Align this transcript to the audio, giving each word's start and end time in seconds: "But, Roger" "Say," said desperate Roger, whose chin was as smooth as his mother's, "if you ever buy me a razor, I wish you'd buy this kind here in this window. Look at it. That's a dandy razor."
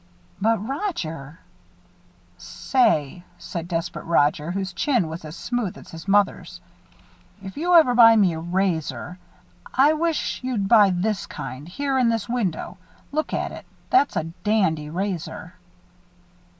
"But, 0.41 0.67
Roger" 0.67 1.37
"Say," 2.39 3.23
said 3.37 3.67
desperate 3.67 4.05
Roger, 4.05 4.49
whose 4.49 4.73
chin 4.73 5.07
was 5.07 5.23
as 5.23 5.35
smooth 5.35 5.77
as 5.77 5.91
his 5.91 6.07
mother's, 6.07 6.59
"if 7.39 7.55
you 7.55 7.75
ever 7.75 7.93
buy 7.93 8.15
me 8.15 8.33
a 8.33 8.39
razor, 8.39 9.19
I 9.75 9.93
wish 9.93 10.39
you'd 10.43 10.67
buy 10.67 10.89
this 10.89 11.27
kind 11.27 11.67
here 11.69 11.99
in 11.99 12.09
this 12.09 12.27
window. 12.27 12.79
Look 13.11 13.31
at 13.31 13.51
it. 13.51 13.67
That's 13.91 14.15
a 14.15 14.23
dandy 14.43 14.89
razor." 14.89 15.53